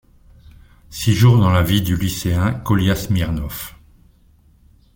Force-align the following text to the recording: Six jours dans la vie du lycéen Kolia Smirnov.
Six 0.89 1.13
jours 1.13 1.37
dans 1.37 1.51
la 1.51 1.61
vie 1.61 1.83
du 1.83 1.95
lycéen 1.95 2.55
Kolia 2.55 2.95
Smirnov. 2.95 3.75